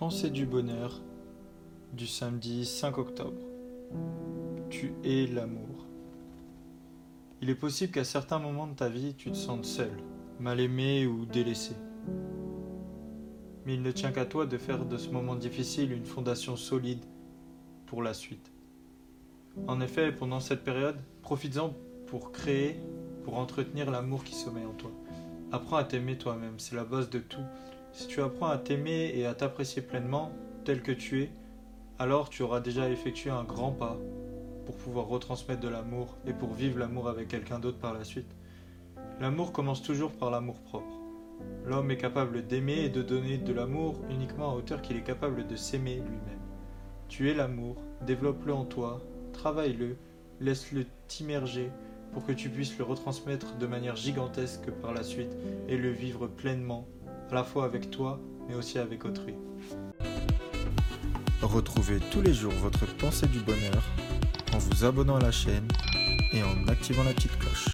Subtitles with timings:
[0.00, 0.98] Pensée du bonheur
[1.92, 3.42] du samedi 5 octobre.
[4.70, 5.84] Tu es l'amour.
[7.42, 9.92] Il est possible qu'à certains moments de ta vie, tu te sentes seul,
[10.38, 11.74] mal aimé ou délaissé.
[13.66, 17.04] Mais il ne tient qu'à toi de faire de ce moment difficile une fondation solide
[17.84, 18.50] pour la suite.
[19.66, 21.74] En effet, pendant cette période, profites-en
[22.06, 22.80] pour créer,
[23.22, 24.92] pour entretenir l'amour qui sommeille en toi.
[25.52, 27.44] Apprends à t'aimer toi-même, c'est la base de tout.
[27.92, 30.30] Si tu apprends à t'aimer et à t'apprécier pleinement,
[30.64, 31.30] tel que tu es,
[31.98, 33.98] alors tu auras déjà effectué un grand pas
[34.64, 38.36] pour pouvoir retransmettre de l'amour et pour vivre l'amour avec quelqu'un d'autre par la suite.
[39.20, 41.00] L'amour commence toujours par l'amour propre.
[41.66, 45.46] L'homme est capable d'aimer et de donner de l'amour uniquement à hauteur qu'il est capable
[45.46, 46.40] de s'aimer lui-même.
[47.08, 49.02] Tu es l'amour, développe-le en toi,
[49.32, 49.96] travaille-le,
[50.40, 51.70] laisse-le t'immerger
[52.12, 55.36] pour que tu puisses le retransmettre de manière gigantesque par la suite
[55.68, 56.86] et le vivre pleinement,
[57.30, 59.34] à la fois avec toi, mais aussi avec autrui.
[61.42, 63.82] Retrouvez tous les jours votre pensée du bonheur
[64.52, 65.68] en vous abonnant à la chaîne
[66.32, 67.68] et en activant la petite cloche.